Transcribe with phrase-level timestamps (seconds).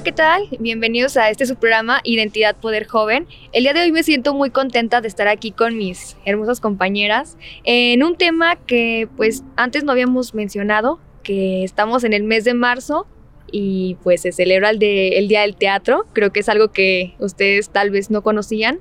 [0.00, 0.48] Hola, ¿qué tal?
[0.58, 3.26] Bienvenidos a este su programa Identidad Poder Joven.
[3.52, 7.36] El día de hoy me siento muy contenta de estar aquí con mis hermosas compañeras
[7.64, 12.54] en un tema que pues antes no habíamos mencionado, que estamos en el mes de
[12.54, 13.06] marzo
[13.52, 16.06] y pues se celebra el, de, el Día del Teatro.
[16.14, 18.80] Creo que es algo que ustedes tal vez no conocían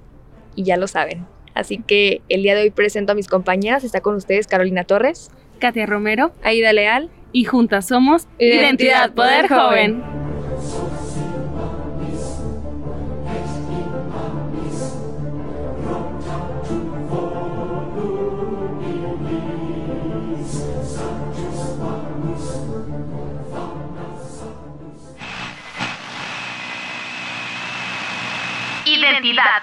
[0.56, 1.26] y ya lo saben.
[1.54, 3.84] Así que el día de hoy presento a mis compañeras.
[3.84, 10.02] Está con ustedes Carolina Torres, Katia Romero Aida Leal y juntas somos Identidad, Poder, Joven.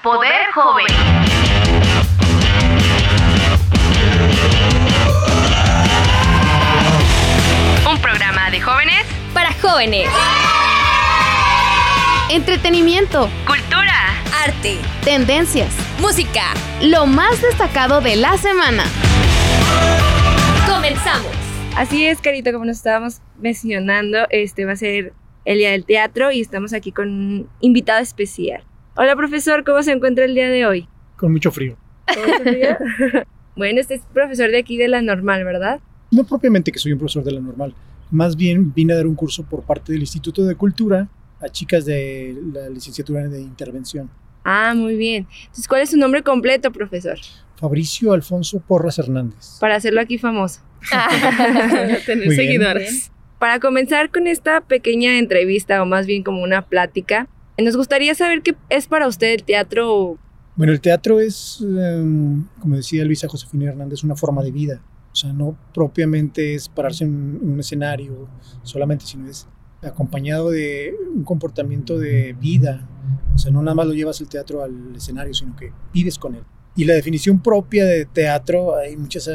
[0.02, 0.86] Poder Joven.
[7.90, 10.08] Un programa de jóvenes Para jóvenes.
[12.30, 13.92] Entretenimiento, cultura.
[14.44, 14.78] Arte.
[15.04, 16.54] tendencias, Música.
[16.80, 18.84] lo más destacado de la semana.
[20.66, 21.30] Comenzamos.
[21.76, 25.12] Así es, Carito, como nos estábamos mencionando, este va a ser
[25.44, 28.64] el Día del Teatro y estamos aquí con un invitado especial.
[28.96, 30.88] Hola, profesor, ¿cómo se encuentra el día de hoy?
[31.16, 31.76] con mucho frío.
[32.14, 32.76] ¿Cómo se ríe?
[33.56, 35.80] bueno, este es profesor de aquí de la normal, ¿verdad?
[36.10, 37.74] No propiamente que soy un profesor de la normal,
[38.10, 41.08] más bien vine a dar un curso por parte del Instituto de Cultura
[41.40, 44.10] a chicas de la licenciatura de intervención.
[44.44, 45.26] Ah, muy bien.
[45.40, 47.18] Entonces, ¿cuál es su nombre completo, profesor?
[47.56, 49.58] Fabricio Alfonso Porras Hernández.
[49.58, 50.60] Para hacerlo aquí famoso.
[52.06, 52.36] Tener Muy bien.
[52.36, 53.10] seguidoras.
[53.38, 57.26] Para comenzar con esta pequeña entrevista, o más bien como una plática,
[57.64, 60.18] nos gustaría saber qué es para usted el teatro.
[60.56, 64.82] Bueno, el teatro es, em, como decía Luisa Josefina Hernández, una forma de vida.
[65.12, 68.28] O sea, no propiamente es pararse en un escenario
[68.62, 69.48] solamente, sino es
[69.82, 72.86] acompañado de un comportamiento de vida.
[73.34, 76.34] O sea, no nada más lo llevas el teatro al escenario, sino que vives con
[76.34, 76.42] él.
[76.74, 79.30] Y la definición propia de teatro, hay muchas,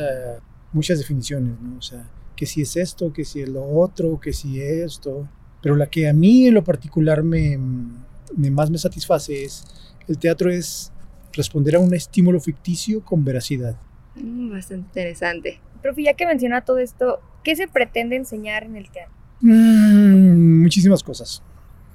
[0.74, 1.78] muchas definiciones, ¿no?
[1.78, 5.28] O sea, que si es esto, que si es lo otro, que si esto.
[5.62, 7.58] Pero la que a mí en lo particular me,
[8.36, 9.64] me más me satisface es,
[10.08, 10.92] el teatro es
[11.34, 13.76] responder a un estímulo ficticio con veracidad.
[14.16, 15.60] Mm, bastante interesante.
[15.82, 19.14] Profe, ya que menciona todo esto, ¿qué se pretende enseñar en el teatro?
[19.42, 21.42] Mm, muchísimas cosas.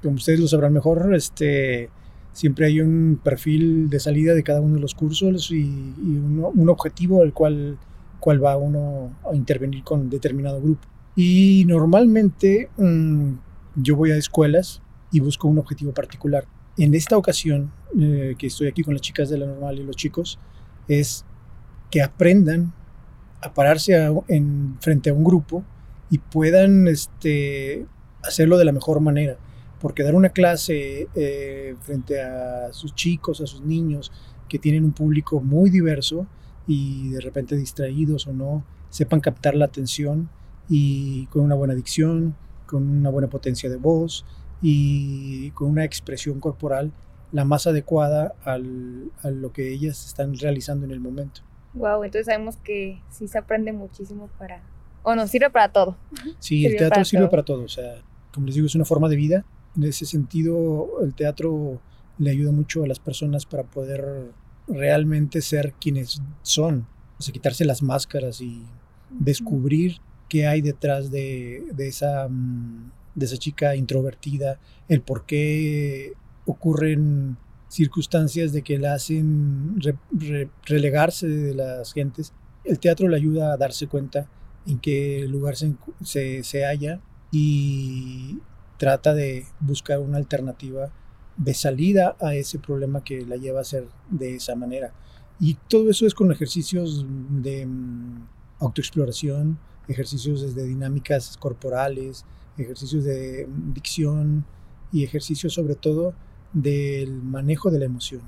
[0.01, 1.89] Como ustedes lo sabrán mejor, este,
[2.33, 6.49] siempre hay un perfil de salida de cada uno de los cursos y, y uno-
[6.49, 7.77] un objetivo al cual,
[8.19, 10.87] cual va uno a intervenir con determinado grupo.
[11.15, 13.31] Y normalmente mm,
[13.75, 14.81] yo voy a escuelas
[15.11, 16.45] y busco un objetivo particular.
[16.77, 19.95] En esta ocasión, eh, que estoy aquí con las chicas de la normal y los
[19.95, 20.37] chicos,
[20.87, 21.25] es
[21.89, 22.73] que aprendan
[23.41, 23.95] a pararse
[24.27, 25.63] en, frente a un grupo
[26.09, 27.85] y puedan este,
[28.23, 29.37] hacerlo de la mejor manera.
[29.79, 34.11] Porque dar una clase eh, frente a sus chicos, a sus niños,
[34.49, 36.25] que tienen un público muy diverso
[36.67, 40.29] y de repente distraídos o no, sepan captar la atención
[40.69, 42.35] y con una buena dicción,
[42.65, 44.25] con una buena potencia de voz
[44.61, 46.91] y con una expresión corporal
[47.31, 51.41] la más adecuada al- a lo que ellas están realizando en el momento.
[51.73, 54.61] Wow, entonces sabemos que sí se aprende muchísimo para...
[55.03, 55.95] O nos sirve para todo.
[56.39, 57.29] Sí, el teatro para sirve todo.
[57.31, 57.63] para todo.
[57.63, 58.01] O sea,
[58.33, 59.45] como les digo, es una forma de vida.
[59.75, 61.79] En ese sentido, el teatro
[62.17, 64.31] le ayuda mucho a las personas para poder
[64.67, 66.87] realmente ser quienes son.
[67.19, 68.65] O sea, quitarse las máscaras y
[69.11, 69.97] descubrir
[70.29, 76.13] qué hay detrás de, de esa, mm, de esa chica introvertida, el por qué
[76.45, 77.35] ocurren
[77.67, 82.31] circunstancias de que la hacen re- re- relegarse de las gentes.
[82.63, 84.27] El teatro le ayuda a darse cuenta
[84.65, 85.73] en qué lugar se,
[86.03, 88.37] se, se halla y
[88.77, 90.91] trata de buscar una alternativa
[91.37, 94.93] de salida a ese problema que la lleva a ser de esa manera.
[95.39, 98.27] Y todo eso es con ejercicios de mm,
[98.59, 102.25] autoexploración, ejercicios desde dinámicas corporales,
[102.57, 104.45] ejercicios de dicción
[104.91, 106.13] y ejercicios sobre todo
[106.53, 108.21] del manejo de la emoción.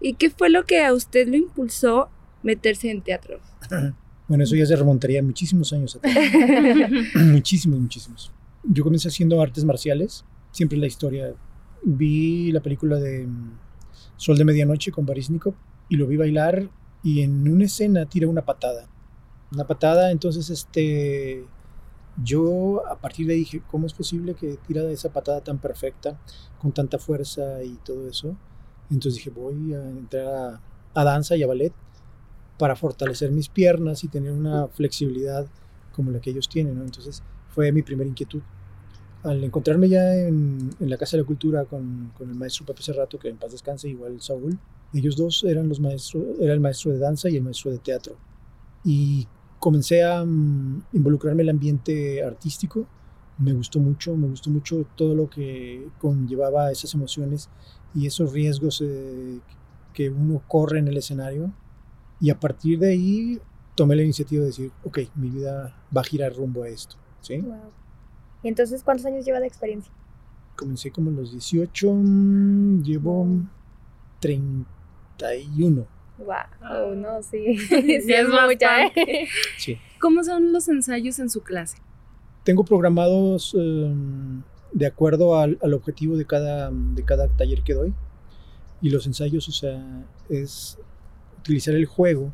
[0.00, 2.08] ¿Y qué fue lo que a usted lo impulsó
[2.42, 3.40] meterse en teatro?
[4.26, 6.14] Bueno, eso ya se remontaría muchísimos años atrás.
[7.14, 8.32] muchísimos, muchísimos.
[8.62, 11.34] Yo comencé haciendo artes marciales, siempre la historia.
[11.82, 13.58] Vi la película de mm,
[14.16, 15.52] Sol de Medianoche con Baryshnikov
[15.90, 16.70] y lo vi bailar
[17.02, 18.88] y en una escena tira una patada.
[19.52, 21.44] Una patada, entonces este
[22.22, 26.18] yo a partir de ahí dije, ¿cómo es posible que tira esa patada tan perfecta,
[26.60, 28.36] con tanta fuerza y todo eso?
[28.90, 30.60] Entonces dije, voy a entrar
[30.94, 31.72] a, danza y a ballet
[32.58, 35.46] para fortalecer mis piernas y tener una flexibilidad
[35.92, 36.80] como la que ellos tienen.
[36.80, 38.42] Entonces fue mi primera inquietud.
[39.24, 42.82] al encontrarme ya en, en la Casa de la Cultura con, con el maestro Pepe
[42.82, 44.58] Cerrato, que en paz descanse, igual Saúl,
[44.92, 48.16] ellos dos eran los maestros, era el maestro de danza y el maestro de teatro.
[48.84, 49.26] Y
[49.64, 52.86] comencé a mm, involucrarme en el ambiente artístico.
[53.38, 57.48] Me gustó mucho, me gustó mucho todo lo que conllevaba esas emociones
[57.94, 59.40] y esos riesgos eh,
[59.94, 61.50] que uno corre en el escenario.
[62.20, 63.40] Y a partir de ahí
[63.74, 66.96] tomé la iniciativa de decir, ok, mi vida va a girar rumbo a esto.
[67.22, 67.38] ¿sí?
[67.38, 67.72] Wow.
[68.42, 69.90] ¿Y entonces cuántos años lleva de experiencia?
[70.56, 73.26] Comencé como a los 18, mm, llevo
[74.20, 75.93] 31.
[76.18, 77.58] Wow, no, sí.
[77.68, 78.86] Sí es es mucha.
[78.86, 79.28] ¿eh?
[79.58, 79.78] Sí.
[80.00, 81.78] ¿Cómo son los ensayos en su clase?
[82.44, 83.94] Tengo programados eh,
[84.72, 87.94] de acuerdo al, al objetivo de cada, de cada taller que doy.
[88.82, 90.78] Y los ensayos, o sea, es
[91.38, 92.32] utilizar el juego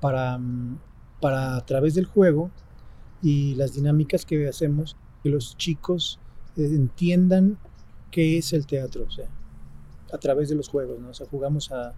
[0.00, 0.38] para,
[1.20, 2.50] para a través del juego
[3.22, 6.18] y las dinámicas que hacemos, que los chicos
[6.56, 7.58] eh, entiendan
[8.10, 9.28] qué es el teatro, o sea,
[10.12, 11.10] a través de los juegos, ¿no?
[11.10, 11.94] O sea, jugamos a,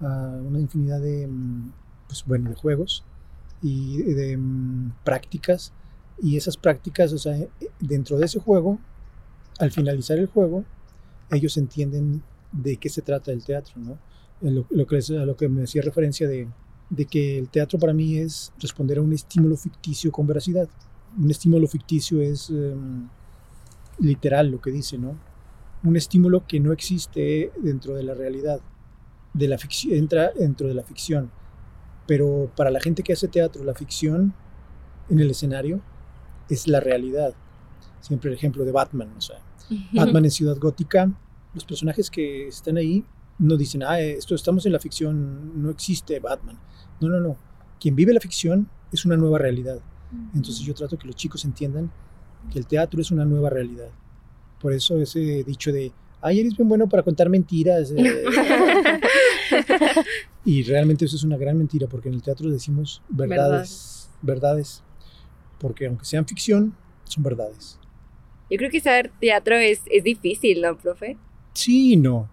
[0.00, 1.72] a una infinidad de, mm,
[2.08, 3.04] pues, bueno, de juegos
[3.62, 5.72] y de mm, prácticas
[6.22, 7.48] y esas prácticas, o sea, eh,
[7.80, 8.78] dentro de ese juego,
[9.58, 10.64] al finalizar el juego,
[11.30, 12.22] ellos entienden
[12.52, 13.98] de qué se trata el teatro, ¿no?
[14.70, 16.46] Lo que, es- a lo que me hacía referencia de,
[16.90, 20.68] de que el teatro para mí es responder a un estímulo ficticio con veracidad.
[21.18, 23.08] Un estímulo ficticio es em,
[23.98, 25.16] literal lo que dice, ¿no?
[25.84, 28.60] Un estímulo que no existe dentro de la realidad,
[29.36, 31.30] de la ficción, entra dentro de la ficción.
[32.06, 34.34] Pero para la gente que hace teatro, la ficción
[35.08, 35.80] en el escenario
[36.48, 37.34] es la realidad.
[38.00, 39.38] Siempre el ejemplo de Batman, o sea,
[39.92, 41.10] Batman en Ciudad Gótica,
[41.54, 43.04] los personajes que están ahí
[43.38, 46.58] no dicen, ah, esto estamos en la ficción, no existe Batman.
[47.00, 47.36] No, no, no.
[47.80, 49.80] Quien vive la ficción es una nueva realidad.
[50.34, 51.90] Entonces yo trato que los chicos entiendan
[52.52, 53.90] que el teatro es una nueva realidad.
[54.60, 57.90] Por eso ese dicho de, ay, eres bien bueno para contar mentiras.
[57.90, 58.24] eh".
[60.44, 64.82] y realmente eso es una gran mentira, porque en el teatro decimos verdades, verdades.
[65.58, 67.78] Porque aunque sean ficción, son verdades.
[68.50, 71.16] Yo creo que saber teatro es, es difícil, ¿no, profe?
[71.54, 72.28] Sí y no.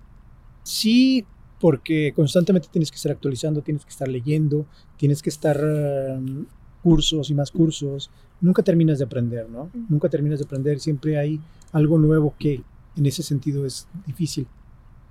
[0.64, 1.26] Sí,
[1.60, 4.66] porque constantemente tienes que estar actualizando, tienes que estar leyendo,
[4.98, 6.46] tienes que estar um,
[6.84, 8.12] cursos y más cursos.
[8.42, 9.72] Nunca terminas de aprender, ¿no?
[9.90, 10.80] Nunca terminas de aprender.
[10.80, 11.40] Siempre hay
[11.72, 12.62] algo nuevo que
[12.96, 14.46] en ese sentido es difícil.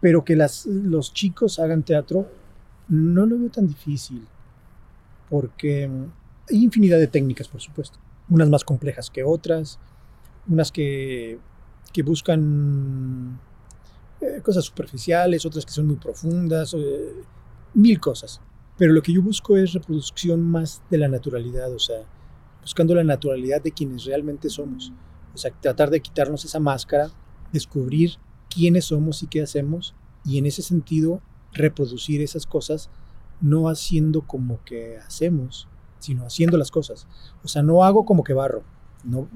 [0.02, 2.28] Pero que las, los chicos hagan teatro,
[2.88, 4.26] no lo veo tan difícil.
[5.30, 5.84] Porque
[6.50, 7.98] hay infinidad de técnicas, por supuesto.
[8.28, 9.78] Unas más complejas que otras,
[10.48, 11.38] unas que,
[11.92, 13.38] que buscan
[14.20, 17.14] eh, cosas superficiales, otras que son muy profundas, eh,
[17.74, 18.40] mil cosas.
[18.76, 22.02] Pero lo que yo busco es reproducción más de la naturalidad, o sea,
[22.60, 24.92] buscando la naturalidad de quienes realmente somos.
[25.34, 27.10] O sea, tratar de quitarnos esa máscara,
[27.52, 28.16] descubrir
[28.52, 29.94] quiénes somos y qué hacemos,
[30.24, 31.20] y en ese sentido
[31.52, 32.90] reproducir esas cosas,
[33.40, 37.06] no haciendo como que hacemos, sino haciendo las cosas.
[37.42, 38.62] O sea, no hago como que barro,
[39.04, 39.28] no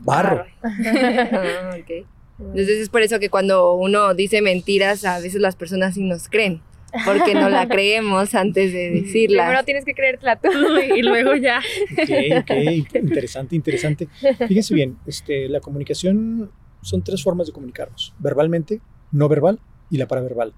[0.00, 0.44] barro.
[0.62, 2.06] Ah, ok.
[2.38, 6.28] Entonces es por eso que cuando uno dice mentiras, a veces las personas sí nos
[6.28, 6.60] creen,
[7.04, 9.44] porque no la creemos antes de decirla.
[9.44, 10.48] Primero tienes que creértela tú.
[10.96, 11.60] y luego ya.
[11.92, 14.08] Ok, ok, interesante, interesante.
[14.48, 16.50] Fíjense bien, este, la comunicación
[16.82, 19.60] son tres formas de comunicarnos: verbalmente, no verbal
[19.90, 20.54] y la paraverbal.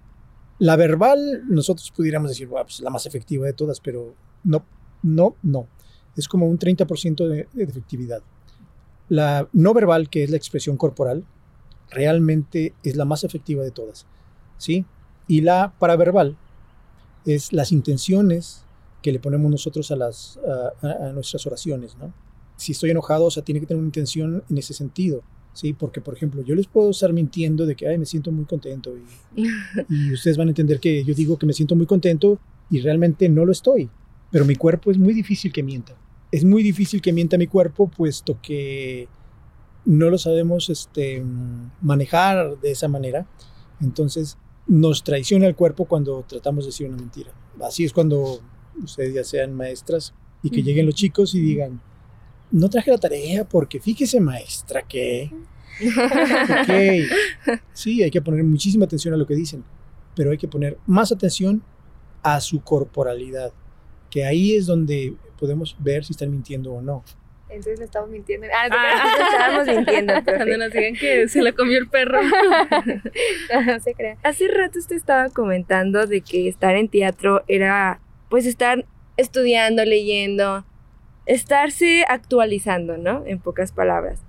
[0.58, 4.64] La verbal, nosotros pudiéramos decir, "Buah, pues la más efectiva de todas, pero no,
[5.02, 5.68] no, no.
[6.16, 8.22] Es como un 30% de, de efectividad.
[9.08, 11.24] La no verbal, que es la expresión corporal,
[11.90, 14.06] realmente es la más efectiva de todas.
[14.58, 14.84] ¿sí?
[15.26, 16.36] Y la paraverbal
[17.24, 18.64] es las intenciones
[19.02, 20.38] que le ponemos nosotros a, las,
[20.82, 22.12] a nuestras oraciones, ¿no?
[22.56, 25.22] Si estoy enojado, o sea, tiene que tener una intención en ese sentido,
[25.54, 25.72] ¿sí?
[25.72, 28.92] Porque, por ejemplo, yo les puedo estar mintiendo de que, ay, me siento muy contento
[29.36, 29.42] y,
[29.88, 32.38] y ustedes van a entender que yo digo que me siento muy contento
[32.70, 33.88] y realmente no lo estoy,
[34.30, 35.96] pero mi cuerpo es muy difícil que mienta.
[36.30, 39.08] Es muy difícil que mienta mi cuerpo puesto que
[39.84, 41.22] no lo sabemos este,
[41.80, 43.26] manejar de esa manera.
[43.80, 47.30] Entonces nos traiciona el cuerpo cuando tratamos de decir una mentira.
[47.62, 48.40] Así es cuando
[48.82, 51.80] ustedes ya sean maestras y que lleguen los chicos y digan,
[52.54, 55.30] no traje la tarea porque fíjese maestra que...
[55.80, 59.64] Ok, sí, hay que poner muchísima atención a lo que dicen,
[60.14, 61.64] pero hay que poner más atención
[62.22, 63.52] a su corporalidad,
[64.08, 67.02] que ahí es donde podemos ver si están mintiendo o no.
[67.48, 68.46] Entonces le estamos mintiendo.
[68.54, 70.36] Ah, Ah, estábamos mintiendo, profe.
[70.36, 72.20] Cuando nos digan que se lo comió el perro.
[73.66, 74.16] no se crea.
[74.22, 80.64] Hace rato usted estaba comentando de que estar en teatro era pues estar estudiando, leyendo,
[81.26, 83.24] estarse actualizando, ¿no?
[83.26, 84.20] En pocas palabras.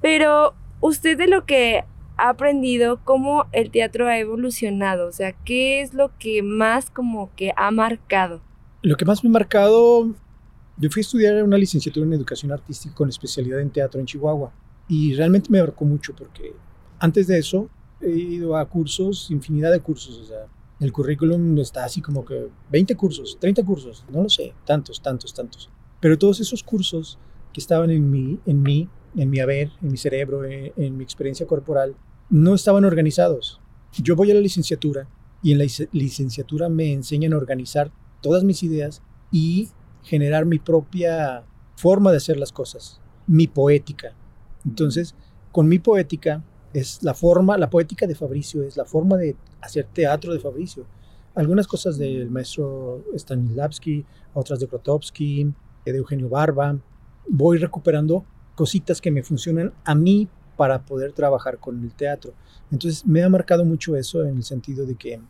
[0.00, 1.84] Pero usted de lo que
[2.16, 7.30] ha aprendido, cómo el teatro ha evolucionado, o sea, ¿qué es lo que más como
[7.36, 8.40] que ha marcado?
[8.82, 10.14] Lo que más me ha marcado,
[10.76, 14.52] yo fui a estudiar una licenciatura en educación artística con especialidad en teatro en Chihuahua
[14.88, 16.54] y realmente me marcó mucho porque
[16.98, 17.68] antes de eso
[18.00, 20.46] he ido a cursos, infinidad de cursos, o sea,
[20.80, 25.34] el currículum está así como que 20 cursos, 30 cursos, no lo sé, tantos, tantos,
[25.34, 25.70] tantos.
[26.00, 27.18] Pero todos esos cursos
[27.52, 31.02] que estaban en mí, en mí, en mi haber, en mi cerebro, en, en mi
[31.04, 31.96] experiencia corporal,
[32.30, 33.60] no estaban organizados.
[34.02, 35.08] Yo voy a la licenciatura
[35.42, 37.90] y en la lic- licenciatura me enseñan a organizar
[38.20, 39.02] todas mis ideas
[39.32, 39.68] y
[40.02, 41.44] generar mi propia
[41.76, 44.14] forma de hacer las cosas, mi poética.
[44.64, 45.14] Entonces,
[45.52, 49.86] con mi poética es la forma, la poética de Fabricio es la forma de hacer
[49.92, 50.86] teatro de Fabricio.
[51.34, 55.52] Algunas cosas del maestro Stanislavski, otras de Grotowski,
[55.92, 56.78] de Eugenio Barba.
[57.28, 62.32] Voy recuperando cositas que me funcionan a mí para poder trabajar con el teatro.
[62.70, 65.20] Entonces me ha marcado mucho eso en el sentido de que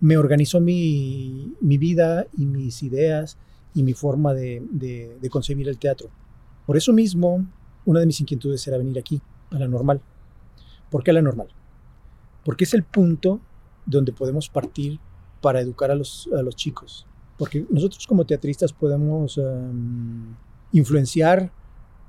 [0.00, 3.38] me organizó mi, mi vida y mis ideas
[3.74, 6.10] y mi forma de, de- concebir el teatro.
[6.66, 7.46] Por eso mismo,
[7.84, 10.00] una de mis inquietudes era venir aquí, a la normal.
[10.90, 11.48] ¿Por qué a la normal?
[12.44, 13.40] Porque es el punto
[13.86, 14.98] donde podemos partir
[15.40, 17.06] para educar a los, a los chicos.
[17.42, 20.32] Porque nosotros como teatristas podemos em,
[20.70, 21.50] influenciar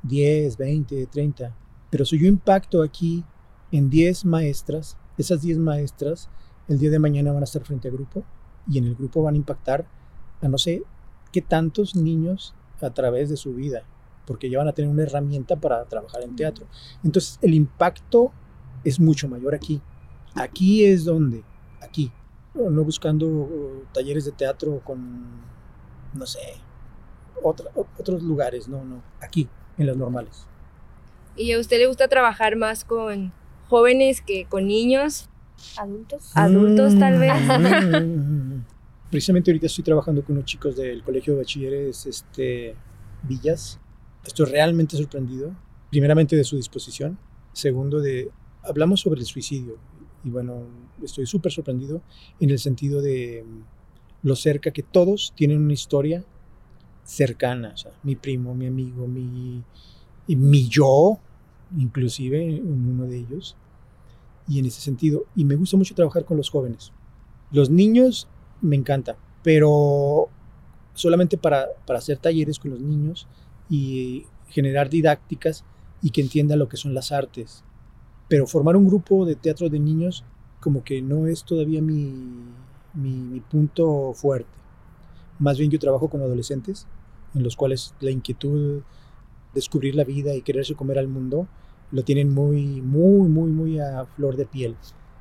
[0.04, 1.56] 10, 20, 30,
[1.90, 3.24] pero si yo impacto aquí
[3.72, 6.30] en 10 maestras, esas 10 maestras
[6.68, 8.24] el día de mañana van a estar frente a grupo
[8.70, 9.88] y en el grupo van a impactar
[10.40, 10.84] a no sé
[11.32, 13.86] qué tantos niños a través de su vida,
[14.28, 16.68] porque ya van a tener una herramienta para trabajar en teatro.
[17.04, 18.32] Entonces el impacto
[18.84, 19.82] es mucho mayor aquí.
[20.36, 21.44] Aquí es donde,
[21.82, 22.12] aquí,
[22.53, 25.25] no buscando uh, talleres de teatro con,
[26.13, 26.39] no sé,
[27.41, 30.45] otra- otros lugares, no, no, aquí, en las normales.
[31.36, 33.33] ¿Y a usted le gusta trabajar más con
[33.67, 35.29] jóvenes que con niños?
[35.77, 36.31] ¿Adultos?
[36.36, 37.33] Adultos, tal vez.
[38.03, 38.62] Mm.
[39.10, 42.75] Precisamente ahorita estoy trabajando con unos chicos del Colegio de Bachilleres este,
[43.24, 43.79] Villas.
[44.25, 45.51] Estoy realmente sorprendido.
[45.89, 47.17] Primeramente de su disposición.
[47.51, 48.31] Segundo de...
[48.63, 49.77] Hablamos sobre el suicidio.
[50.24, 50.63] Y bueno,
[51.01, 52.01] estoy súper sorprendido
[52.39, 56.24] en el sentido de mm, lo cerca que todos tienen una historia
[57.03, 57.72] cercana.
[57.74, 59.63] O sea, mi primo, mi amigo, mi,
[60.27, 61.20] mi yo,
[61.77, 63.56] inclusive uno de ellos
[64.48, 65.25] y en ese sentido.
[65.36, 66.92] Y me gusta mucho trabajar con los jóvenes.
[67.51, 68.27] Los niños
[68.62, 70.30] me encanta, pero
[70.94, 73.27] solamente para, para hacer talleres con los niños
[73.70, 75.65] y generar didácticas
[76.01, 77.63] y que entiendan lo que son las artes.
[78.34, 80.24] Pero formar un grupo de teatro de niños
[80.60, 82.12] como que no es todavía mi,
[82.96, 84.50] mi, mi punto fuerte.
[85.38, 86.88] Más bien yo trabajo con adolescentes
[87.36, 88.82] en los cuales la inquietud,
[89.54, 91.48] descubrir la vida y quererse comer al mundo
[91.92, 94.78] lo tienen muy, muy, muy, muy a flor de piel.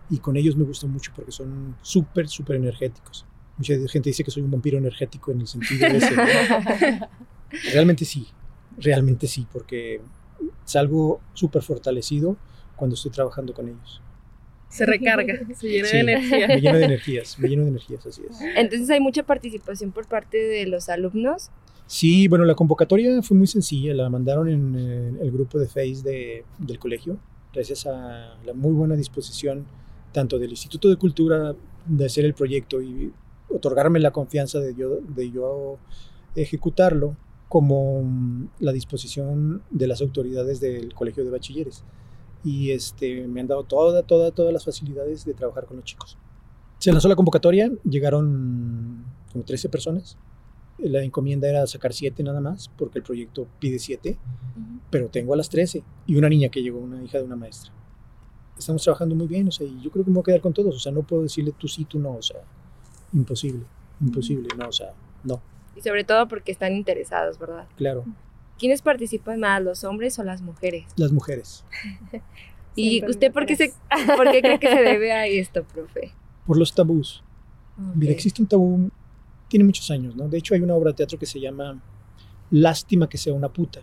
[0.09, 3.27] Y con ellos me gusta mucho porque son súper, súper energéticos.
[3.59, 6.17] Mucha gente dice que soy un vampiro energético en el sentido de ese.
[6.17, 7.09] ¿no?
[7.75, 8.27] Realmente sí,
[8.79, 10.01] realmente sí, porque
[10.65, 12.39] salgo súper fortalecido
[12.83, 14.03] cuando estoy trabajando con ellos.
[14.69, 15.97] Se recarga, se llena Sí.
[15.99, 16.49] de energía.
[16.49, 18.41] Me lleno de energías, me lleno de energías, así es.
[18.57, 21.51] Entonces hay mucha participación por parte de los alumnos.
[21.87, 26.03] Sí, bueno, la convocatoria fue muy sencilla, la mandaron en, eh, el grupo de Face
[26.03, 27.19] de- del colegio,
[27.55, 29.65] gracias a la muy buena disposición
[30.11, 31.55] tanto del Instituto de Cultura
[31.87, 33.13] de hacer el proyecto y
[33.49, 35.79] otorgarme la confianza de yo, de yo
[36.35, 37.17] ejecutarlo,
[37.49, 41.85] como mm, la disposición de las autoridades del colegio de bachilleres.
[42.45, 46.19] Y este, me han dado toda, toda, todas las facilidades de trabajar con los chicos.
[46.79, 50.19] Se lanzó la convocatoria, llegaron como 13 personas.
[50.79, 54.19] La encomienda era sacar 7 nada más, porque el proyecto pide 7,
[54.91, 57.73] pero tengo a las 13 y una niña que llegó, una hija de una maestra.
[58.59, 60.53] Estamos trabajando muy bien, o sea, y yo creo que me voy a quedar con
[60.53, 62.41] todos, o sea, no puedo decirle tú sí, tú no, o sea,
[63.13, 63.65] imposible,
[64.01, 64.93] imposible, no, o sea,
[65.25, 65.41] no,
[65.77, 67.67] Y sobre todo porque están interesados, ¿verdad?
[67.77, 68.05] claro,
[68.63, 70.85] ¿Quiénes participan más, los hombres o las mujeres?
[70.95, 71.65] las mujeres.
[72.77, 73.73] ¿Y Siempre usted por qué, se,
[74.17, 76.13] por qué cree que se debe a esto, profe?
[76.47, 77.25] Por los tabús.
[77.97, 78.17] Mira, Ok.
[78.19, 78.89] existe un tabú,
[79.49, 80.29] tiene muchos años, ¿no?
[80.29, 81.83] De hecho, hay una obra de teatro que se llama
[82.51, 83.81] Lástima que sea una puta.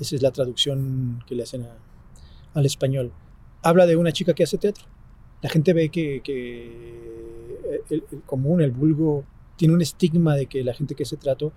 [0.00, 1.76] Esa es la traducción que le hacen a-
[2.54, 3.12] al español.
[3.62, 4.86] Habla de una chica que hace teatro.
[5.42, 9.24] La gente ve que, que el, el común, el vulgo,
[9.62, 11.52] tiene un estigma de que la gente que hace teatro,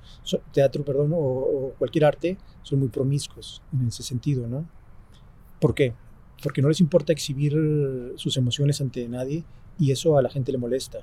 [0.53, 4.69] teatro perdón, o, o cualquier arte son muy promiscuos en ese sentido, ¿no?
[5.59, 5.95] ¿Por qué?
[6.43, 7.53] Porque no les importa exhibir
[8.15, 9.43] sus emociones ante nadie
[9.79, 10.99] y eso a la gente le molesta.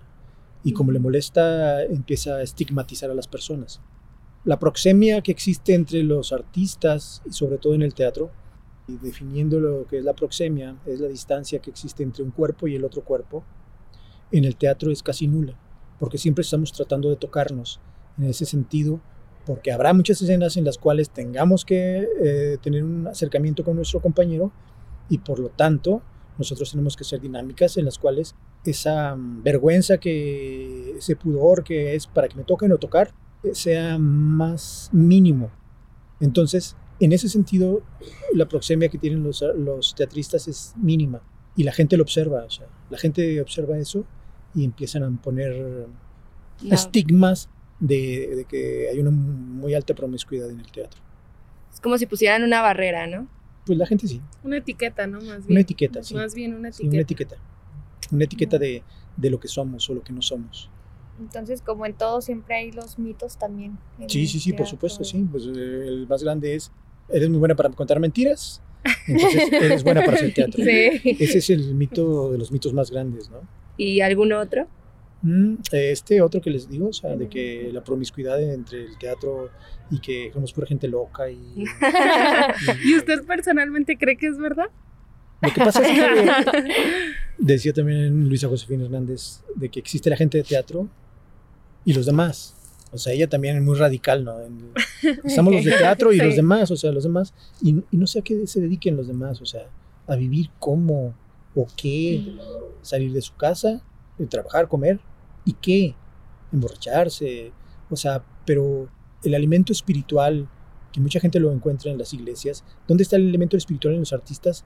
[0.62, 3.80] Y como le molesta, empieza a estigmatizar a las personas.
[4.44, 8.30] La proxemia que existe entre los artistas y sobre todo en el teatro
[8.87, 12.68] Y definiendo lo que es la proxemia, es la distancia que existe entre un cuerpo
[12.68, 13.42] y el otro cuerpo,
[14.30, 15.59] en el teatro es casi nula,
[16.02, 17.78] porque siempre estamos tratando de tocarnos
[18.18, 19.00] en ese sentido,
[19.47, 24.00] porque habrá muchas escenas en las cuales tengamos que eh, tener un acercamiento con nuestro
[24.00, 24.50] compañero
[25.09, 26.02] y por lo tanto
[26.38, 31.94] nosotros tenemos que ser dinámicas en las cuales esa mm, vergüenza que, ese pudor que
[31.94, 35.52] es para que me toquen o tocar, eh, sea más mínimo.
[36.18, 37.80] Entonces, en ese sentido,
[38.35, 41.23] la proxemia que tienen los, teatristas es mínima
[41.54, 42.44] y la gente lo observa,
[42.90, 44.04] la gente observa eso
[44.54, 45.87] y empiezan a poner
[46.62, 46.75] No.
[46.75, 47.49] estigmas
[47.80, 51.00] de, de que hay una muy alta promiscuidad en el teatro.
[51.73, 53.26] Es como si pusieran una barrera, ¿no?
[53.66, 55.18] Pues la gente sí, Una etiqueta, ¿no?
[55.18, 55.50] Más bien.
[55.52, 56.14] una etiqueta, sí.
[56.14, 56.92] Más bien una Sí, etiqueta.
[56.94, 57.37] una etiqueta.
[58.12, 58.82] Una etiqueta de,
[59.16, 60.68] de lo que somos o lo que no somos.
[61.21, 63.78] Entonces, como en todo, siempre hay los mitos también.
[64.09, 64.71] Sí, sí, sí, por teatro.
[64.71, 65.26] supuesto, sí.
[65.30, 65.50] Pues eh,
[65.87, 66.71] el más grande es,
[67.09, 68.61] eres muy buena para contar mentiras,
[69.06, 70.62] entonces eres buena para hacer teatro.
[70.64, 71.16] Sí.
[71.21, 73.40] Ese es el mito de los mitos más grandes, ¿no?
[73.76, 74.67] ¿Y algún otro?
[75.23, 79.50] Mm, Este otro que les digo, o sea, de que la promiscuidad entre el teatro
[79.91, 81.37] y que somos pura gente loca y...
[82.85, 84.67] y- ¿Y usted personalmente cree que es verdad?
[85.41, 86.73] Lo que pasa es que
[87.38, 90.88] decía también Luisa Josefina Hernández de que existe la gente de teatro
[91.85, 92.55] y los demás.
[92.93, 94.37] O sea, ella también es muy radical, ¿no?
[95.25, 97.33] Estamos los de teatro y los demás, o sea, los demás.
[97.62, 99.67] Y, y no sé a qué se dediquen los demás, o sea,
[100.07, 101.14] a vivir cómo
[101.54, 102.37] o qué,
[102.82, 103.82] salir de su casa,
[104.18, 105.00] de trabajar, comer
[105.44, 105.94] y qué,
[106.52, 107.52] emborracharse,
[107.90, 108.88] o sea, pero
[109.23, 110.49] el alimento espiritual,
[110.93, 114.12] que mucha gente lo encuentra en las iglesias, ¿dónde está el elemento espiritual en los
[114.12, 114.65] artistas?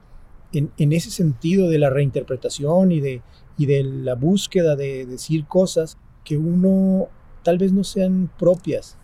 [0.53, 3.21] En, en ese sentido de la reinterpretación y de,
[3.57, 7.09] y de la búsqueda de decir cosas que uno
[7.43, 8.97] tal vez no sean propias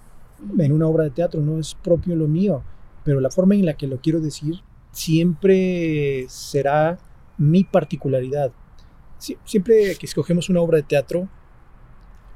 [0.58, 2.63] en una obra de teatro, no es propio lo mío,
[3.04, 4.56] pero la forma en la que lo quiero decir
[4.91, 7.00] siempre será
[7.38, 8.52] mi particularidad.
[9.19, 11.28] Sie- Siempre que escogemos una obra de teatro,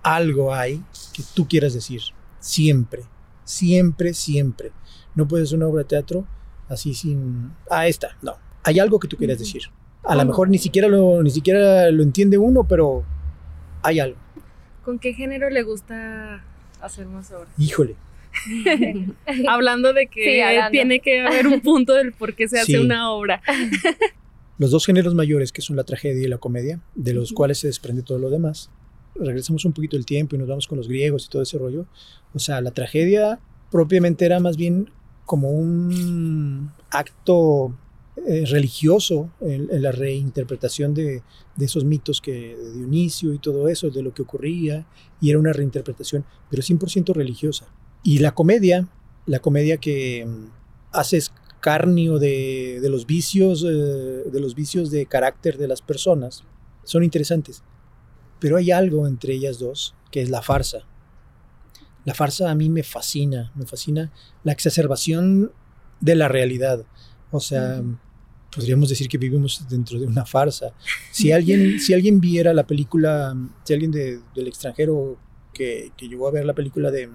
[0.03, 0.81] algo hay
[1.13, 2.01] que tú quieras decir.
[2.39, 3.03] Siempre,
[3.43, 4.71] siempre, siempre.
[5.15, 6.25] No puedes hacer una obra de teatro
[6.69, 7.51] así sin...
[7.69, 8.35] Ah, esta, no.
[8.63, 9.63] Hay algo que tú quieras decir.
[10.03, 13.03] A lo mejor ni siquiera lo, ni siquiera lo entiende uno, pero
[13.81, 14.17] hay algo.
[14.83, 16.43] ¿Con qué género le gusta
[16.81, 17.49] hacer más obras?
[17.57, 17.95] Híjole.
[19.49, 20.71] Hablando de que Sí, hablando.
[20.71, 22.77] tiene que haber un punto del por qué se hace Sí.
[22.77, 23.41] una obra.
[24.57, 27.67] Los dos géneros mayores, que son la tragedia y la comedia, de los cuales se
[27.67, 28.69] desprende todo lo demás.
[29.15, 31.85] Regresamos un poquito el tiempo y nos vamos con los griegos y todo ese rollo.
[32.33, 33.39] O sea, la tragedia
[33.71, 34.89] propiamente era más bien
[35.25, 37.75] como un acto
[38.25, 41.21] eh, religioso en, en la reinterpretación de,
[41.55, 44.87] de esos mitos que de Dionisio y todo eso, de lo que ocurría,
[45.21, 47.67] y era una reinterpretación, pero 100% religiosa.
[48.03, 48.87] Y la comedia,
[49.25, 50.45] la comedia que mm,
[50.93, 51.21] hace
[51.67, 53.67] escarnio de, de los vicios, eh,
[54.31, 56.43] de los vicios de carácter de las personas,
[56.85, 57.61] son interesantes.
[58.39, 60.85] Pero hay algo entre ellas dos, que es la farsa.
[62.05, 64.11] La farsa a mí me fascina, me fascina
[64.45, 65.51] la exacerbación
[65.99, 66.85] de la realidad.
[67.31, 67.83] O sea,
[68.55, 70.73] podríamos decir que vivimos dentro de una farsa.
[71.11, 75.17] Si alguien, si alguien viera la película, si alguien de- del extranjero
[75.53, 77.09] que, que llegó a ver la película de,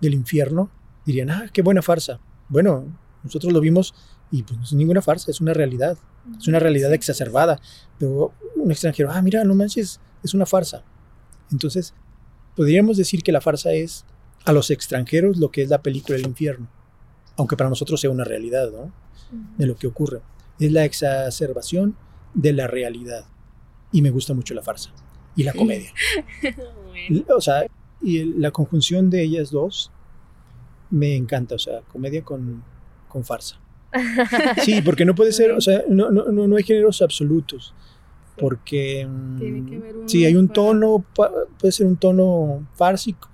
[0.00, 0.70] del infierno,
[1.04, 2.20] dirían, ah, qué buena farsa.
[2.48, 2.86] Bueno,
[3.22, 3.94] nosotros lo vimos
[4.30, 5.98] y pues no es ninguna farsa, es una realidad.
[6.38, 7.60] Es una realidad exacerbada.
[7.98, 10.84] Pero un extranjero, ah, mira, no manches, es una farsa.
[11.50, 11.94] Entonces,
[12.56, 14.04] podríamos decir que la farsa es
[14.44, 16.68] a los extranjeros lo que es la película del infierno.
[17.36, 18.92] Aunque para nosotros sea una realidad, ¿no?
[19.56, 20.20] De lo que ocurre.
[20.58, 21.96] Es la exacerbación
[22.34, 23.24] de la realidad.
[23.92, 24.90] Y me gusta mucho la farsa
[25.36, 25.92] y la comedia.
[27.34, 27.66] O sea,
[28.02, 29.90] y la conjunción de ellas dos
[30.90, 32.62] me encanta, o sea, comedia con,
[33.10, 33.60] con farsa.
[34.64, 37.74] Sí, porque no puede ser, o sea, no, no, no, no hay géneros absolutos.
[38.38, 41.04] Porque mm, Tiene que haber sí, hay un tono,
[41.58, 43.28] puede ser un tono fársico,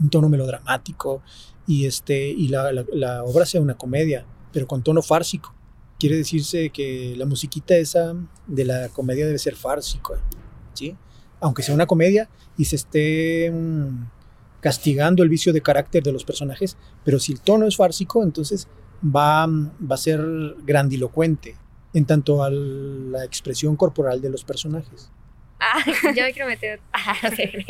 [0.00, 1.22] un tono melodramático,
[1.66, 5.54] y este, y la, la- la obra sea una comedia, pero con tono fársico.
[5.98, 8.14] Quiere decirse que la musiquita esa
[8.46, 10.16] de la comedia debe ser fársico,
[10.72, 10.96] ¿sí?
[11.40, 14.06] Aunque sea una comedia y se esté mm,
[14.60, 18.66] castigando el vicio de carácter de los personajes, pero si el tono es fársico, entonces
[19.04, 20.20] va, va a ser
[20.64, 21.56] grandilocuente
[21.92, 25.10] en tanto a la expresión corporal de los personajes.
[25.60, 25.82] Ah,
[26.16, 26.80] yo me quiero meter.
[26.92, 27.64] Ah, no sé.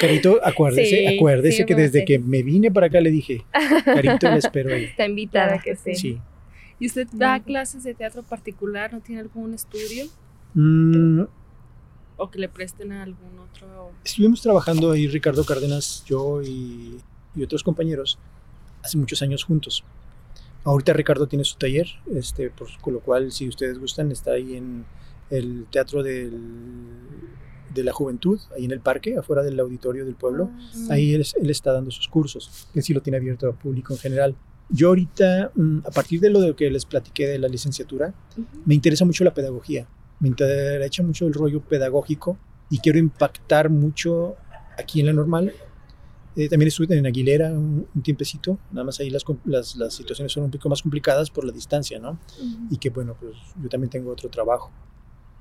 [0.00, 3.44] Carito, acuérdese, Sí, acuérdese sí, que desde que me vine para acá le dije,
[3.84, 4.84] Carito, le espero ahí.
[4.84, 5.58] Está invitada.
[5.58, 5.94] Que sí.
[5.94, 6.20] Sí.
[6.78, 8.92] ¿Y usted da clases de teatro particular?
[8.92, 10.06] ¿No tiene algún estudio?
[10.54, 11.22] Mm,
[12.16, 13.92] ¿O que le presten a algún otro?
[14.04, 16.98] estuvimos trabajando ahí, Ricardo Cárdenas, yo y,
[17.34, 18.18] y otros compañeros,
[18.82, 19.84] hace muchos años juntos.
[20.68, 24.54] Ahorita Ricardo tiene su taller, este, por, con lo cual si ustedes gustan está ahí
[24.54, 24.84] en
[25.30, 26.38] el Teatro del,
[27.74, 30.50] de la Juventud, ahí en el parque, afuera del auditorio del pueblo.
[30.90, 32.68] Ahí él, él está dando sus cursos.
[32.74, 34.36] Él sí lo tiene abierto al público en general.
[34.68, 38.12] Yo ahorita, mm, a partir de lo de que les platiqué de la licenciatura,
[38.66, 39.88] me interesa mucho la pedagogía.
[40.20, 42.36] Me interesa mucho el rollo pedagógico
[42.68, 44.36] y quiero impactar mucho
[44.76, 45.54] aquí en la normal.
[46.38, 50.30] Eh, también estuve en Aguilera un, un tiempecito, nada más ahí las, las, las situaciones
[50.30, 52.16] son un poco más complicadas por la distancia, ¿no?
[52.70, 54.70] Y que bueno, pues yo también tengo otro trabajo.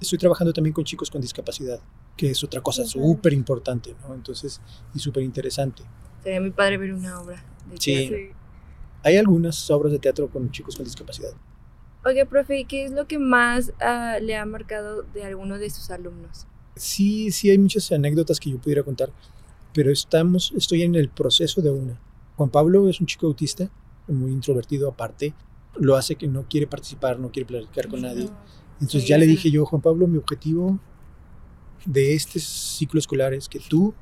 [0.02, 1.80] Estoy trabajando también con chicos con discapacidad,
[2.16, 4.16] que es otra cosa súper importante, ¿no?
[4.16, 4.60] Entonces,
[4.96, 5.84] y súper interesante.
[6.24, 7.94] Sería muy padre ver una obra de Sí.
[7.94, 8.18] teatro.
[9.04, 11.30] Hay algunas obras de teatro con chicos con discapacidad.
[12.06, 15.70] Oye, profe, ¿y ¿qué es lo que más ah, le ha marcado de alguno de
[15.70, 16.48] sus alumnos?
[16.76, 19.12] Sí, sí hay muchas anécdotas que yo pudiera contar,
[19.78, 22.02] pero estamos, estoy en el proceso de una.
[22.36, 23.70] Juan Pablo es un chico autista,
[24.08, 25.36] muy introvertido aparte,
[25.76, 28.28] lo hace que no quiere participar, no quiere platicar con nadie.
[28.82, 30.80] Entonces Sí, ya le dije yo, Juan Pablo, mi objetivo
[31.86, 33.94] de este ciclo escolar es que tú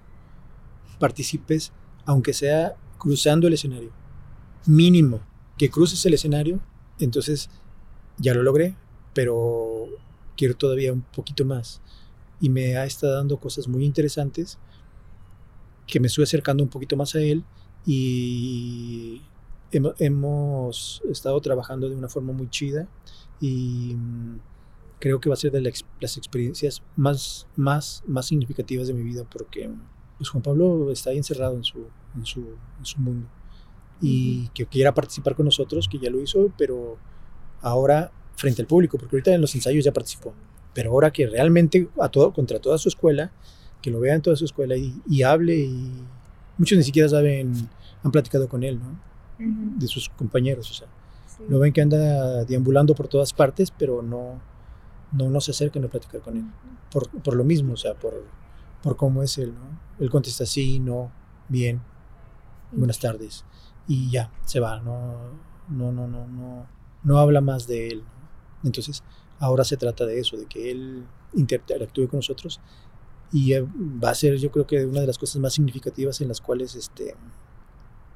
[0.98, 1.74] participes,
[2.06, 3.92] aunque sea cruzando el escenario.
[4.66, 5.20] Mínimo,
[5.58, 6.62] que cruces el escenario.
[7.00, 7.50] Entonces
[8.18, 8.78] ya lo logré,
[9.14, 9.88] pero
[10.38, 11.82] quiero todavía un poquito más.
[12.40, 14.58] Y me ha estado dando cosas muy interesantes
[15.88, 17.44] que me estoy acercando un poquito más a él
[17.86, 19.22] y
[19.72, 22.88] hemo- hemos estado trabajando de una forma muy chida
[23.40, 24.40] y mm,
[25.00, 29.24] creo que va a ser de las experiencias más, más, más significativas de mi vida
[29.30, 29.70] porque
[30.18, 32.40] pues, Juan Pablo está ahí encerrado en su, en su,
[32.80, 33.28] en su mundo
[34.02, 36.98] y que quiera participar con nosotros, que ya lo hizo, pero
[37.62, 40.34] ahora frente al público, porque ahorita en los ensayos ya participó,
[40.74, 43.32] pero ahora que realmente a todo, contra toda su escuela,
[43.86, 46.04] que lo vea en toda su escuela y, y hable y
[46.58, 47.54] muchos ni siquiera saben,
[48.04, 49.00] han platicado con él, ¿no?
[49.78, 50.88] De sus compañeros, o sea,
[51.48, 54.42] lo ven que anda deambulando por todas partes, pero no,
[55.12, 56.46] no, no se acercan a platicar con él,
[56.92, 58.24] por, por lo mismo, o sea, por,
[58.82, 59.80] por cómo es él, ¿no?
[60.00, 61.12] Él contesta sí, no,
[61.48, 61.80] bien,
[62.72, 63.46] buenas tardes,
[63.88, 65.30] y ya, se va, no,
[65.70, 66.66] no, no, no, no,
[67.04, 68.04] no habla más de él.
[68.64, 69.04] Entonces,
[69.38, 72.60] ahora se trata de eso, de que él interactúe con nosotros
[73.32, 73.64] y eh,
[74.04, 76.76] va a ser yo creo que una de las cosas más significativas en las cuales
[76.76, 77.16] este,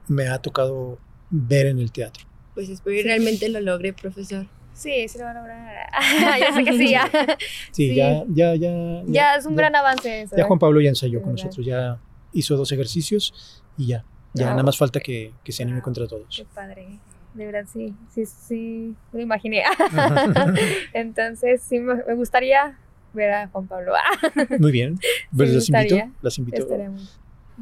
[0.08, 0.98] me ha tocado
[1.30, 2.24] ver en el teatro.
[2.56, 4.46] Pues espero que realmente lo logre, profesor.
[4.74, 5.90] Sí, sí lo van a lograr.
[6.40, 7.10] ya sé que sí, ya.
[7.72, 7.96] Sí, Sí.
[7.96, 10.36] Ya, ya, ya, Ya es un gran avance eso.
[10.38, 11.46] Ya Juan Pablo ya ensayó con verdad.
[11.46, 12.00] nosotros, ya
[12.32, 14.52] hizo dos ejercicios y ya, ya Wow.
[14.52, 15.84] nada más falta que, que se anime Wow.
[15.84, 16.34] contra todos.
[16.36, 16.88] Qué padre.
[17.34, 19.64] De verdad, sí, sí, sí, lo imaginé.
[20.94, 22.78] Entonces, sí, me gustaría
[23.14, 23.94] ver a Juan Pablo.
[24.60, 25.00] Muy bien,
[25.36, 26.58] pues me las invito, las invito.
[26.62, 27.02] Estaría muy-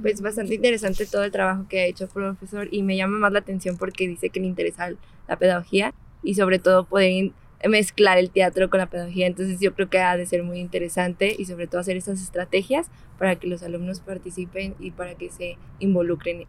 [0.01, 3.39] Pues bastante interesante todo el trabajo que ha hecho, profesor, y me llama más la
[3.39, 4.89] atención porque dice que le interesa
[5.27, 7.31] la pedagogía y sobre todo poder
[7.67, 9.25] mezclar el teatro con la pedagogía.
[9.27, 12.88] Entonces yo creo que ha de ser muy interesante y sobre todo hacer esas estrategias
[13.17, 16.45] para que los alumnos participen y para que se involucren.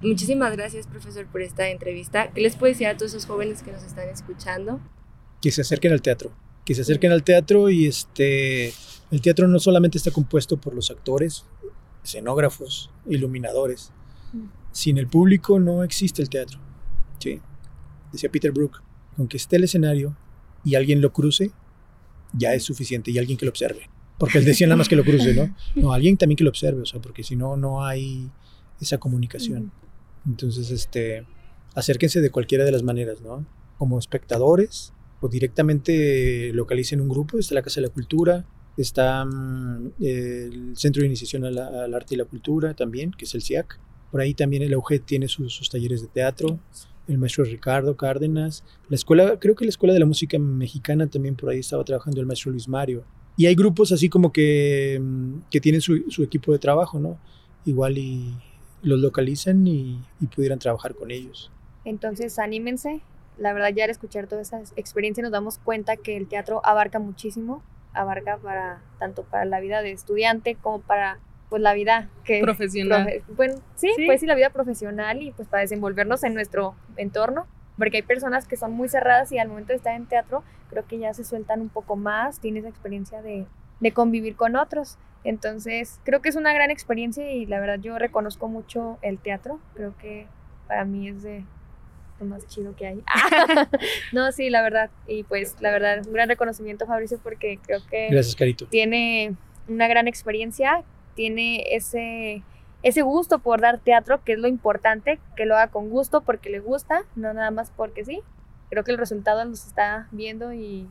[0.00, 2.30] Muchísimas gracias, profesor, por esta entrevista.
[2.32, 4.80] ¿Qué les puede decir a todos esos jóvenes que nos están escuchando?
[5.40, 6.32] que se acerquen al teatro,
[6.68, 8.74] que se acerquen al teatro y este,
[9.10, 11.46] el teatro no solamente está compuesto por los actores,
[12.04, 13.90] escenógrafos, iluminadores.
[14.34, 14.48] Mm.
[14.72, 16.60] Sin el público no existe el teatro.
[17.20, 17.40] Sí.
[18.12, 18.82] Decía Peter Brook,
[19.16, 20.14] con que esté el escenario
[20.62, 21.52] y alguien lo cruce,
[22.34, 23.88] ya es suficiente y alguien que lo observe.
[24.18, 25.56] Porque él decía nada más que lo cruce, ¿no?
[25.74, 28.30] No, alguien también que lo observe, o sea, porque si no, no hay
[28.78, 29.72] esa comunicación.
[30.26, 31.24] Entonces, este,
[31.74, 33.46] acérquense de cualquiera de las maneras, ¿no?
[33.78, 37.38] Como espectadores o directamente localicen un grupo.
[37.38, 38.44] Está la Casa de la Cultura,
[38.76, 43.42] está mm, el Centro de Iniciación al Arte y la Cultura también, que es el
[43.42, 43.78] CIAC.
[44.10, 46.58] Por ahí también el AUGET tiene sus, talleres de teatro.
[47.06, 48.64] El maestro Ricardo Cárdenas.
[48.88, 52.20] La escuela, creo que la Escuela de la Música Mexicana también por ahí estaba trabajando
[52.20, 53.04] el maestro Luis Mario.
[53.36, 57.18] Y hay grupos así como que, mm, que tienen su, su equipo de trabajo, ¿no?
[57.64, 58.34] Igual y
[58.82, 61.50] los localizan y, y pudieran trabajar con ellos.
[61.84, 63.00] Entonces, anímense.
[63.38, 66.98] La verdad, ya al escuchar toda esa experiencia nos damos cuenta que el teatro abarca
[66.98, 67.62] muchísimo.
[67.94, 73.06] Abarca para tanto para la vida de estudiante como para pues la vida que Profesional.
[73.08, 74.04] profe- bueno, sí, Sí.
[74.06, 77.46] pues sí, la vida profesional y pues para desenvolvernos en nuestro entorno,
[77.78, 80.86] porque hay personas que son muy cerradas y al momento de estar en teatro creo
[80.86, 83.46] que ya se sueltan un poco más, tienen esa experiencia de,
[83.80, 84.98] de convivir con otros.
[85.24, 89.58] Entonces, creo que es una gran experiencia y la verdad yo reconozco mucho el teatro,
[89.74, 90.26] creo que
[90.66, 91.44] para mí es de
[92.20, 93.02] lo más chido que hay.
[94.12, 98.08] no, sí, la verdad, y pues la verdad, un gran reconocimiento Fabricio porque creo que
[98.10, 98.66] Gracias, Carito.
[98.66, 99.36] tiene
[99.68, 102.42] una gran experiencia, tiene ese,
[102.82, 106.50] ese gusto por dar teatro, que es lo importante, que lo haga con gusto porque
[106.50, 108.20] le gusta, no nada más porque sí.
[108.70, 110.86] creo que el resultado nos está viendo y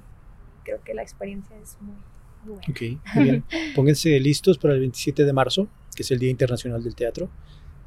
[0.63, 1.95] creo que la experiencia es muy,
[2.43, 2.65] muy buena.
[2.69, 3.43] Ok, muy bien.
[3.75, 7.29] Pónganse listos para el 27 de marzo, que es el Día Internacional del Teatro.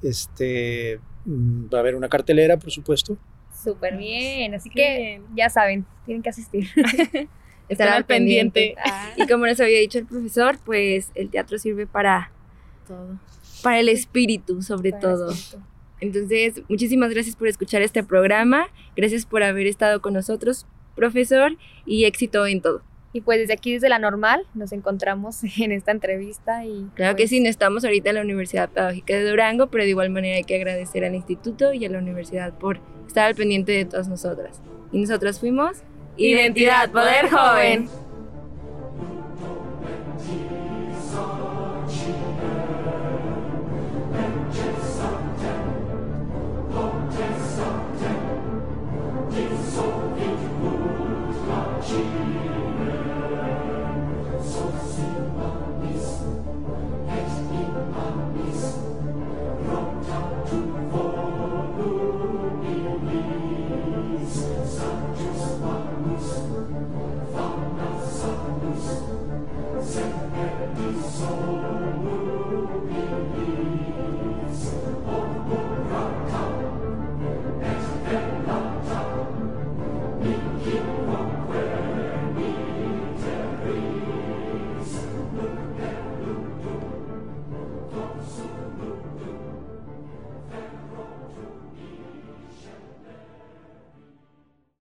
[0.02, 3.16] Este, va a haber una cartelera, por supuesto.
[3.62, 5.22] Súper bien, así Qué que bien.
[5.36, 6.68] ya saben, tienen que asistir.
[7.68, 8.74] Estar al pendiente.
[8.76, 8.82] pendiente.
[8.84, 12.32] Ah, Y como nos había dicho el profesor, pues el teatro sirve para,
[12.88, 13.18] Todo.
[13.62, 15.34] para el espíritu, sobre para todo.
[16.00, 18.66] Entonces, muchísimas gracias por escuchar este programa.
[18.96, 21.56] Gracias por haber estado con nosotros, profesor,
[21.86, 22.82] y éxito en todo.
[23.12, 27.24] Y pues desde aquí, desde la normal, nos encontramos en esta entrevista y Claro que
[27.24, 30.36] pues, sí, no estamos ahorita en la Universidad Pedagógica de Durango, pero de igual manera
[30.36, 34.08] hay que agradecer al instituto y a la universidad por estar al pendiente de todas
[34.08, 34.60] nosotras.
[34.92, 35.78] Y nosotras fuimos
[36.16, 37.88] Identidad, Poder Joven.